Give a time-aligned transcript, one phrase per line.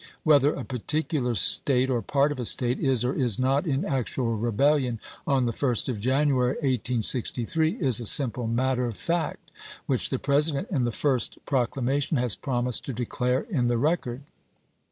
[0.23, 4.35] Whether a particular State or part of a State is or is not in actual
[4.35, 9.51] rebellion on the 1st of January, 1863, is a suuple matter of fact
[9.85, 14.23] which the President in the first proc lamation has promised to declare in the record.